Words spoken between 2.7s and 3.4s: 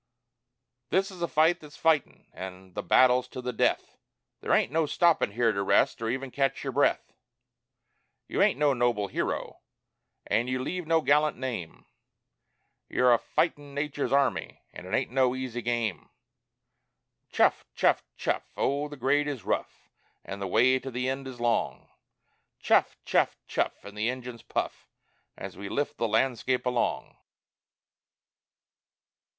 the battle's to